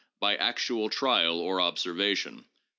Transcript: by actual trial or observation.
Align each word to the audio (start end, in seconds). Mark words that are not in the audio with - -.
by 0.19 0.35
actual 0.35 0.89
trial 0.89 1.37
or 1.39 1.61
observation. 1.61 2.43